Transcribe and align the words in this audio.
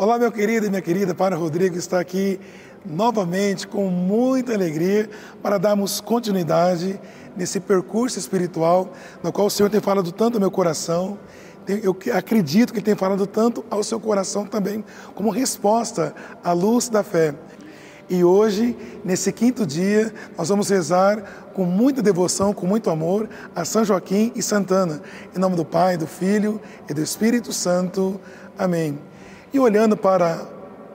Olá, 0.00 0.16
meu 0.16 0.30
querido 0.30 0.64
e 0.64 0.70
minha 0.70 0.80
querida, 0.80 1.12
Para 1.12 1.34
Rodrigo 1.34 1.76
está 1.76 1.98
aqui 1.98 2.38
novamente 2.86 3.66
com 3.66 3.88
muita 3.88 4.54
alegria 4.54 5.10
para 5.42 5.58
darmos 5.58 6.00
continuidade 6.00 7.00
nesse 7.36 7.58
percurso 7.58 8.16
espiritual 8.16 8.92
no 9.24 9.32
qual 9.32 9.48
o 9.48 9.50
Senhor 9.50 9.68
tem 9.68 9.80
falado 9.80 10.12
tanto 10.12 10.34
ao 10.34 10.40
meu 10.40 10.52
coração. 10.52 11.18
Eu 11.66 11.96
acredito 12.14 12.72
que 12.72 12.80
tem 12.80 12.94
falado 12.94 13.26
tanto 13.26 13.64
ao 13.68 13.82
seu 13.82 13.98
coração 13.98 14.46
também, 14.46 14.84
como 15.16 15.30
resposta 15.30 16.14
à 16.44 16.52
luz 16.52 16.88
da 16.88 17.02
fé. 17.02 17.34
E 18.08 18.22
hoje, 18.22 18.76
nesse 19.04 19.32
quinto 19.32 19.66
dia, 19.66 20.14
nós 20.38 20.48
vamos 20.48 20.68
rezar 20.68 21.48
com 21.54 21.64
muita 21.64 22.00
devoção, 22.00 22.52
com 22.52 22.68
muito 22.68 22.88
amor, 22.88 23.28
a 23.52 23.64
São 23.64 23.84
Joaquim 23.84 24.30
e 24.36 24.44
Santana. 24.44 25.02
Em 25.34 25.40
nome 25.40 25.56
do 25.56 25.64
Pai, 25.64 25.96
do 25.96 26.06
Filho 26.06 26.60
e 26.88 26.94
do 26.94 27.02
Espírito 27.02 27.52
Santo. 27.52 28.20
Amém. 28.56 28.96
E 29.52 29.58
olhando 29.58 29.96
para 29.96 30.46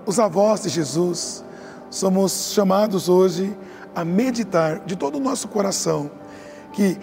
os 0.06 0.20
avós 0.20 0.64
de 0.64 0.70
Jesus, 0.70 1.44
somos 1.90 2.52
chamados 2.54 3.10
hoje 3.10 3.56
a 3.96 4.06
meditar 4.06 4.80
de 4.86 4.96
todo 4.96 5.18
o 5.18 5.20
nosso 5.20 5.48
coração 5.48 6.10
que 6.74 6.98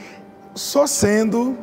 só 0.54 0.86
sendo 0.86 1.56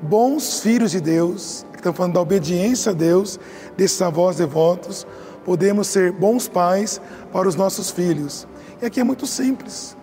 bons 0.00 0.60
filhos 0.60 0.92
de 0.92 1.00
Deus, 1.00 1.66
estamos 1.74 1.96
falando 1.96 2.14
da 2.14 2.20
obediência 2.20 2.92
a 2.92 2.94
Deus, 2.94 3.38
desses 3.76 4.00
avós 4.00 4.36
devotos, 4.36 5.06
podemos 5.44 5.88
ser 5.88 6.12
bons 6.12 6.48
pais 6.48 7.00
para 7.32 7.48
os 7.48 7.54
nossos 7.54 7.90
filhos. 7.90 8.46
E 8.80 8.86
aqui 8.86 9.00
é 9.00 9.04
muito 9.04 9.26
simples. 9.26 9.96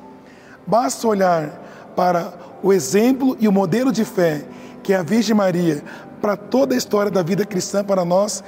Basta 0.67 1.08
olhar 1.08 1.61
para 1.95 2.33
o 2.61 2.73
exemplo 2.73 3.38
e 3.39 3.47
o 3.47 3.52
modelo 3.52 3.91
de 3.91 4.03
fé 4.03 4.45
que 4.83 4.94
é 4.94 4.97
a 4.97 5.03
Virgem 5.03 5.36
Maria 5.36 5.83
para 6.22 6.38
toda 6.38 6.75
a 6.75 6.77
história 6.77 7.09
da 7.09 7.23
vida 7.23 7.44
cristã 7.45 7.83
para 7.83 8.05
nós 8.05 8.44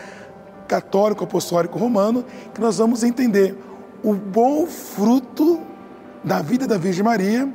católico 0.67 1.23
apostólico 1.23 1.79
romano, 1.79 2.23
que 2.53 2.61
nós 2.61 2.77
vamos 2.77 3.03
entender 3.03 3.57
o 4.03 4.13
bom 4.13 4.67
fruto 4.67 5.59
da 6.23 6.41
vida 6.41 6.67
da 6.67 6.77
Virgem 6.77 7.03
Maria 7.03 7.49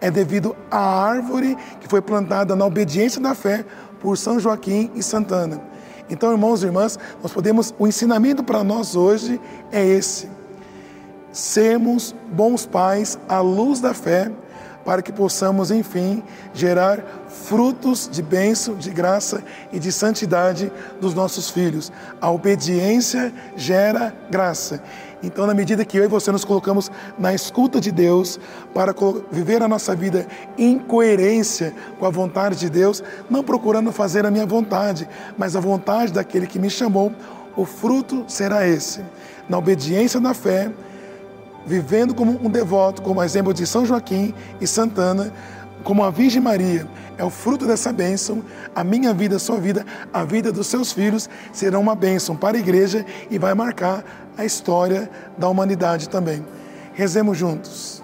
é 0.00 0.10
devido 0.10 0.54
à 0.70 0.78
árvore 0.78 1.56
que 1.80 1.88
foi 1.88 2.02
plantada 2.02 2.54
na 2.54 2.66
obediência 2.66 3.20
da 3.20 3.34
fé 3.34 3.64
por 4.00 4.16
São 4.18 4.38
Joaquim 4.38 4.90
e 4.94 5.02
Santana. 5.02 5.60
Então, 6.08 6.30
irmãos 6.30 6.62
e 6.62 6.66
irmãs, 6.66 6.98
nós 7.22 7.32
podemos, 7.32 7.74
o 7.78 7.86
ensinamento 7.86 8.44
para 8.44 8.62
nós 8.62 8.94
hoje 8.94 9.40
é 9.72 9.84
esse: 9.84 10.28
sermos 11.36 12.14
bons 12.32 12.64
pais 12.64 13.18
à 13.28 13.40
luz 13.40 13.78
da 13.78 13.92
fé 13.92 14.32
para 14.86 15.02
que 15.02 15.12
possamos, 15.12 15.70
enfim, 15.70 16.22
gerar 16.54 17.04
frutos 17.28 18.08
de 18.10 18.22
bênção, 18.22 18.74
de 18.76 18.88
graça 18.88 19.42
e 19.70 19.78
de 19.78 19.92
santidade 19.92 20.72
dos 20.98 21.12
nossos 21.12 21.50
filhos. 21.50 21.92
A 22.20 22.30
obediência 22.30 23.34
gera 23.54 24.14
graça. 24.30 24.82
Então, 25.22 25.46
na 25.46 25.52
medida 25.52 25.84
que 25.84 25.98
eu 25.98 26.04
e 26.04 26.08
você 26.08 26.32
nos 26.32 26.44
colocamos 26.44 26.90
na 27.18 27.34
escuta 27.34 27.80
de 27.80 27.90
Deus 27.90 28.40
para 28.72 28.94
viver 29.30 29.62
a 29.62 29.68
nossa 29.68 29.94
vida 29.94 30.26
em 30.56 30.78
coerência 30.78 31.74
com 31.98 32.06
a 32.06 32.10
vontade 32.10 32.56
de 32.56 32.70
Deus, 32.70 33.02
não 33.28 33.42
procurando 33.42 33.92
fazer 33.92 34.24
a 34.24 34.30
minha 34.30 34.46
vontade, 34.46 35.06
mas 35.36 35.54
a 35.54 35.60
vontade 35.60 36.12
daquele 36.12 36.46
que 36.46 36.58
me 36.58 36.70
chamou, 36.70 37.12
o 37.54 37.66
fruto 37.66 38.24
será 38.26 38.66
esse. 38.66 39.04
Na 39.48 39.58
obediência 39.58 40.20
na 40.20 40.32
fé, 40.32 40.70
vivendo 41.66 42.14
como 42.14 42.32
um 42.42 42.48
devoto, 42.48 43.02
como 43.02 43.22
exemplo 43.22 43.52
de 43.52 43.66
São 43.66 43.84
Joaquim 43.84 44.32
e 44.60 44.66
Santana, 44.66 45.32
como 45.82 46.02
a 46.02 46.10
Virgem 46.10 46.40
Maria 46.40 46.86
é 47.18 47.24
o 47.24 47.30
fruto 47.30 47.66
dessa 47.66 47.92
bênção, 47.92 48.42
a 48.74 48.84
minha 48.84 49.14
vida, 49.14 49.36
a 49.36 49.38
sua 49.38 49.58
vida, 49.58 49.84
a 50.12 50.24
vida 50.24 50.52
dos 50.52 50.66
seus 50.66 50.92
filhos 50.92 51.28
serão 51.52 51.80
uma 51.80 51.94
bênção 51.94 52.36
para 52.36 52.56
a 52.56 52.60
igreja 52.60 53.04
e 53.30 53.38
vai 53.38 53.54
marcar 53.54 54.04
a 54.36 54.44
história 54.44 55.10
da 55.38 55.48
humanidade 55.48 56.08
também. 56.08 56.44
Rezemos 56.92 57.38
juntos. 57.38 58.02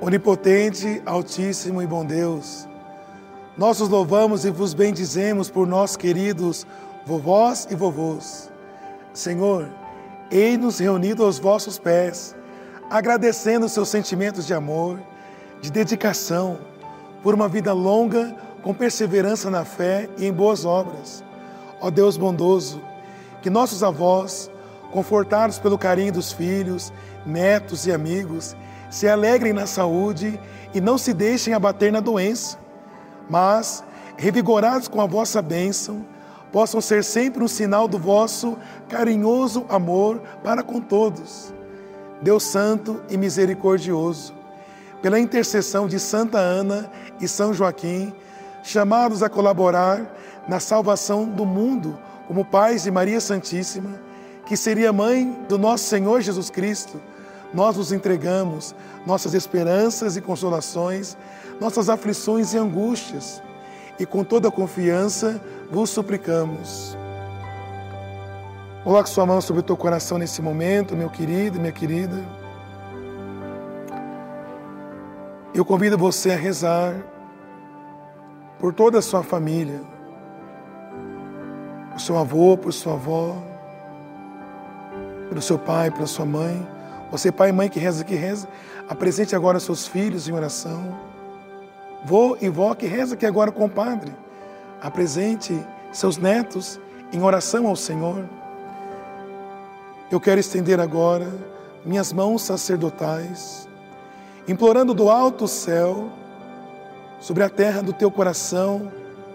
Onipotente, 0.00 1.02
Altíssimo 1.04 1.82
e 1.82 1.86
bom 1.86 2.04
Deus, 2.04 2.68
nós 3.56 3.80
os 3.80 3.88
louvamos 3.88 4.44
e 4.44 4.50
vos 4.50 4.72
bendizemos 4.72 5.50
por 5.50 5.66
nós, 5.66 5.96
queridos 5.96 6.66
vovós 7.04 7.66
e 7.70 7.74
vovôs. 7.74 8.48
Senhor, 9.12 9.68
Ei-nos 10.30 10.78
reunido 10.78 11.24
aos 11.24 11.38
vossos 11.38 11.78
pés, 11.78 12.36
agradecendo 12.90 13.68
seus 13.68 13.88
sentimentos 13.88 14.46
de 14.46 14.52
amor, 14.52 14.98
de 15.60 15.70
dedicação, 15.70 16.58
por 17.22 17.34
uma 17.34 17.48
vida 17.48 17.72
longa 17.72 18.36
com 18.62 18.74
perseverança 18.74 19.50
na 19.50 19.64
fé 19.64 20.08
e 20.18 20.26
em 20.26 20.32
boas 20.32 20.64
obras. 20.64 21.24
Ó 21.80 21.90
Deus 21.90 22.16
bondoso, 22.16 22.80
que 23.40 23.48
nossos 23.48 23.82
avós, 23.82 24.50
confortados 24.92 25.58
pelo 25.58 25.78
carinho 25.78 26.12
dos 26.12 26.32
filhos, 26.32 26.92
netos 27.24 27.86
e 27.86 27.92
amigos, 27.92 28.56
se 28.90 29.08
alegrem 29.08 29.52
na 29.52 29.66
saúde 29.66 30.38
e 30.74 30.80
não 30.80 30.98
se 30.98 31.14
deixem 31.14 31.54
abater 31.54 31.90
na 31.90 32.00
doença, 32.00 32.58
mas, 33.30 33.82
revigorados 34.16 34.88
com 34.88 35.00
a 35.00 35.06
vossa 35.06 35.40
bênção, 35.40 36.04
possam 36.52 36.80
ser 36.80 37.04
sempre 37.04 37.42
um 37.42 37.48
sinal 37.48 37.86
do 37.86 37.98
vosso 37.98 38.56
carinhoso 38.88 39.64
amor 39.68 40.20
para 40.42 40.62
com 40.62 40.80
todos. 40.80 41.52
Deus 42.20 42.42
Santo 42.42 43.00
e 43.08 43.16
Misericordioso, 43.16 44.34
pela 45.00 45.20
intercessão 45.20 45.86
de 45.86 46.00
Santa 46.00 46.38
Ana 46.38 46.90
e 47.20 47.28
São 47.28 47.54
Joaquim, 47.54 48.12
chamados 48.62 49.22
a 49.22 49.28
colaborar 49.28 50.14
na 50.48 50.58
salvação 50.58 51.26
do 51.26 51.46
mundo 51.46 51.96
como 52.26 52.44
pais 52.44 52.82
de 52.82 52.90
Maria 52.90 53.20
Santíssima, 53.20 54.00
que 54.46 54.56
seria 54.56 54.92
mãe 54.92 55.44
do 55.48 55.58
nosso 55.58 55.84
Senhor 55.84 56.20
Jesus 56.20 56.50
Cristo, 56.50 57.00
nós 57.54 57.76
nos 57.76 57.92
entregamos 57.92 58.74
nossas 59.06 59.32
esperanças 59.32 60.16
e 60.16 60.20
consolações, 60.20 61.16
nossas 61.60 61.88
aflições 61.88 62.52
e 62.52 62.58
angústias 62.58 63.42
e 63.98 64.06
com 64.06 64.22
toda 64.22 64.50
confiança 64.50 65.40
vos 65.70 65.90
suplicamos. 65.90 66.96
Coloque 68.84 69.08
sua 69.08 69.26
mão 69.26 69.40
sobre 69.40 69.60
o 69.60 69.62
teu 69.62 69.76
coração 69.76 70.18
nesse 70.18 70.40
momento, 70.40 70.96
meu 70.96 71.10
querido, 71.10 71.58
minha 71.60 71.72
querida. 71.72 72.16
Eu 75.52 75.64
convido 75.64 75.98
você 75.98 76.30
a 76.30 76.36
rezar 76.36 76.94
por 78.58 78.72
toda 78.72 78.98
a 78.98 79.02
sua 79.02 79.22
família, 79.22 79.80
por 81.90 82.00
seu 82.00 82.16
avô, 82.16 82.56
por 82.56 82.72
sua 82.72 82.94
avó, 82.94 83.36
pelo 85.28 85.42
seu 85.42 85.58
pai, 85.58 85.90
pela 85.90 86.06
sua 86.06 86.24
mãe. 86.24 86.66
Você, 87.10 87.32
pai 87.32 87.50
e 87.50 87.52
mãe 87.52 87.68
que 87.68 87.78
reza, 87.78 88.04
que 88.04 88.14
reza, 88.14 88.48
apresente 88.88 89.34
agora 89.34 89.60
seus 89.60 89.86
filhos 89.86 90.28
em 90.28 90.32
oração. 90.32 90.96
Vô 92.04 92.36
e 92.40 92.48
vó 92.48 92.74
que 92.74 92.86
reza 92.86 93.14
aqui 93.14 93.26
agora 93.26 93.50
com 93.50 93.64
o 93.64 93.70
Padre. 93.70 94.12
Apresente 94.80 95.58
seus 95.92 96.16
netos 96.16 96.78
em 97.12 97.22
oração 97.22 97.66
ao 97.66 97.76
Senhor. 97.76 98.24
Eu 100.10 100.20
quero 100.20 100.40
estender 100.40 100.80
agora 100.80 101.28
minhas 101.84 102.12
mãos 102.12 102.42
sacerdotais, 102.42 103.68
implorando 104.46 104.94
do 104.94 105.08
alto 105.10 105.46
céu, 105.48 106.10
sobre 107.20 107.42
a 107.42 107.48
terra 107.48 107.82
do 107.82 107.92
teu 107.92 108.10
coração, 108.10 108.92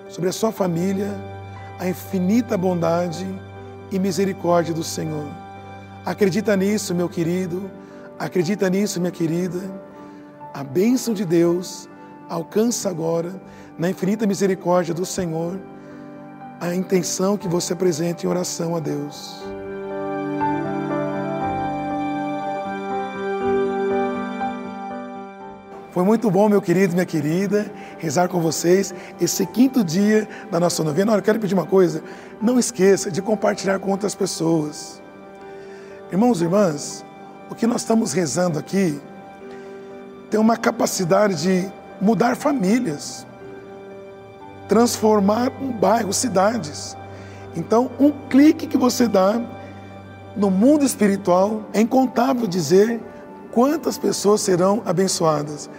sobre 0.08 0.30
a 0.30 0.34
sua 0.34 0.52
família, 0.52 1.10
a 1.80 1.88
infinita 1.88 2.58
bondade 2.58 3.28
e 3.92 4.00
misericórdia 4.00 4.74
do 4.74 4.84
Senhor. 4.84 5.28
Acredita 6.06 6.56
nisso, 6.56 6.96
meu 6.96 7.10
querido, 7.10 7.70
acredita 8.18 8.70
nisso, 8.70 9.00
minha 9.00 9.12
querida. 9.12 9.60
A 10.54 10.64
bênção 10.64 11.14
de 11.14 11.26
Deus 11.26 11.90
alcança 12.34 12.90
agora, 12.90 13.40
na 13.78 13.90
infinita 13.90 14.26
misericórdia 14.26 14.94
do 14.94 15.06
Senhor, 15.06 15.60
a 16.60 16.74
intenção 16.74 17.38
que 17.38 17.48
você 17.48 17.74
apresente 17.74 18.26
em 18.26 18.30
oração 18.30 18.76
a 18.76 18.80
Deus. 18.80 19.44
Foi 25.92 26.04
muito 26.04 26.32
bom, 26.32 26.50
meu 26.50 26.60
querido 26.60 26.94
minha 26.94 27.06
querida, 27.06 27.72
rezar 28.00 28.28
com 28.28 28.42
vocês 28.42 28.96
esse 29.22 29.46
quinto 29.46 29.84
dia 29.84 30.28
da 30.50 30.60
nossa 30.60 30.84
novena. 30.84 31.12
Olha, 31.12 31.20
eu 31.20 31.24
quero 31.24 31.40
pedir 31.40 31.54
uma 31.54 31.68
coisa: 31.68 32.02
não 32.42 32.58
esqueça 32.58 33.12
de 33.12 33.22
compartilhar 33.22 33.78
com 33.78 33.92
outras 33.92 34.16
pessoas. 34.16 35.00
Irmãos 36.12 36.42
e 36.42 36.46
irmãs, 36.46 37.06
o 37.50 37.54
que 37.54 37.68
nós 37.68 37.82
estamos 37.82 38.12
rezando 38.12 38.58
aqui 38.58 39.00
tem 40.32 40.40
uma 40.40 40.58
capacidade 40.58 41.36
de 41.44 41.83
mudar 42.04 42.36
famílias, 42.36 43.26
transformar 44.68 45.52
um 45.62 45.72
bairro, 45.72 46.12
cidades. 46.12 46.98
Então, 47.56 47.90
um 47.98 48.12
clique 48.28 48.68
que 48.68 48.78
você 48.78 49.08
dá 49.08 49.42
no 50.36 50.52
mundo 50.52 50.84
espiritual 50.84 51.64
é 51.74 51.80
incontável 51.80 52.46
dizer 52.46 53.00
quantas 53.52 53.98
pessoas 53.98 54.42
serão 54.42 54.82
abençoadas. 54.86 55.70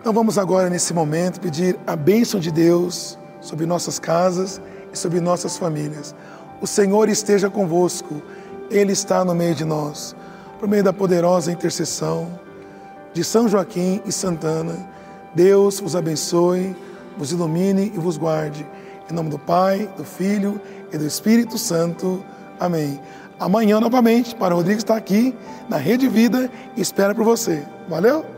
Então, 0.00 0.12
vamos 0.12 0.36
agora, 0.36 0.68
nesse 0.68 0.92
momento, 0.92 1.40
pedir 1.40 1.78
a 1.86 1.96
bênção 1.96 2.38
de 2.38 2.50
Deus 2.50 3.18
sobre 3.40 3.64
nossas 3.64 3.98
casas 3.98 4.60
e 4.92 4.98
sobre 4.98 5.20
nossas 5.20 5.56
famílias. 5.56 6.14
O 6.60 6.66
Senhor 6.66 7.08
esteja 7.08 7.48
convosco, 7.48 8.20
Ele 8.70 8.92
está 8.92 9.24
no 9.24 9.34
meio 9.34 9.54
de 9.54 9.64
nós. 9.64 10.14
Por 10.58 10.68
meio 10.68 10.82
da 10.82 10.92
poderosa 10.92 11.52
intercessão 11.52 12.38
de 13.14 13.22
São 13.24 13.48
Joaquim 13.48 14.02
e 14.04 14.12
Santana, 14.12 14.97
Deus 15.38 15.78
vos 15.78 15.94
abençoe, 15.94 16.74
vos 17.16 17.30
ilumine 17.30 17.92
e 17.94 17.98
vos 17.98 18.16
guarde. 18.16 18.66
Em 19.08 19.14
nome 19.14 19.30
do 19.30 19.38
Pai, 19.38 19.88
do 19.96 20.02
Filho 20.02 20.60
e 20.92 20.98
do 20.98 21.06
Espírito 21.06 21.56
Santo. 21.56 22.24
Amém. 22.58 23.00
Amanhã, 23.38 23.78
novamente, 23.78 24.34
para 24.34 24.52
Rodrigo 24.52 24.78
estar 24.78 24.96
aqui 24.96 25.32
na 25.68 25.76
Rede 25.76 26.08
Vida 26.08 26.50
e 26.76 26.80
espera 26.80 27.14
por 27.14 27.22
você. 27.22 27.64
Valeu? 27.88 28.37